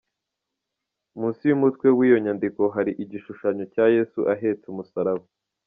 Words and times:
Munsi 1.19 1.41
y’umutwe 1.49 1.87
w’iyo 1.97 2.17
nyandiko 2.25 2.61
hari 2.75 2.91
igishushanyo 3.03 3.63
cya 3.73 3.85
Yesu 3.95 4.19
ahetse 4.33 4.65
umusaraba. 4.73 5.25